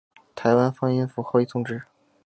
[0.33, 1.83] 台湾方音符号亦从之。